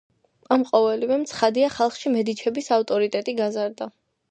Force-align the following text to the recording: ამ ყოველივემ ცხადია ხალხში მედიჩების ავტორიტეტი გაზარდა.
ამ 0.53 0.63
ყოველივემ 0.69 1.25
ცხადია 1.33 1.69
ხალხში 1.77 2.15
მედიჩების 2.15 2.73
ავტორიტეტი 2.81 3.39
გაზარდა. 3.45 3.93